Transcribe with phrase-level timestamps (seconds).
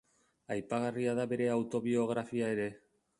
[0.55, 2.67] Aipagarria da bere autobiografia ere.